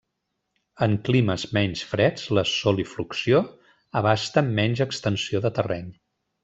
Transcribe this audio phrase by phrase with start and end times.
[0.85, 3.45] En climes menys freds la solifluxió
[4.03, 5.99] abasta menys extensió de terreny.